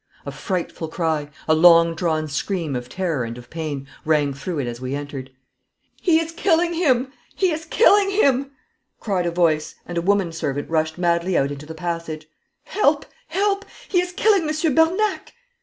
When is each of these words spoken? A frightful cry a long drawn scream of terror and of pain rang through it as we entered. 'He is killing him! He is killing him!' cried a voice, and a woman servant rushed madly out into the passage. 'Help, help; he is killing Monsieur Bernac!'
A 0.25 0.31
frightful 0.31 0.87
cry 0.87 1.29
a 1.47 1.53
long 1.53 1.93
drawn 1.93 2.27
scream 2.27 2.75
of 2.75 2.89
terror 2.89 3.23
and 3.23 3.37
of 3.37 3.51
pain 3.51 3.87
rang 4.03 4.33
through 4.33 4.57
it 4.57 4.65
as 4.65 4.81
we 4.81 4.95
entered. 4.95 5.29
'He 6.01 6.19
is 6.19 6.31
killing 6.31 6.73
him! 6.73 7.13
He 7.35 7.51
is 7.51 7.65
killing 7.65 8.09
him!' 8.09 8.49
cried 8.99 9.27
a 9.27 9.31
voice, 9.31 9.75
and 9.85 9.99
a 9.99 10.01
woman 10.01 10.31
servant 10.31 10.67
rushed 10.71 10.97
madly 10.97 11.37
out 11.37 11.51
into 11.51 11.67
the 11.67 11.75
passage. 11.75 12.27
'Help, 12.63 13.05
help; 13.27 13.63
he 13.87 14.01
is 14.01 14.11
killing 14.11 14.43
Monsieur 14.43 14.71
Bernac!' 14.71 15.33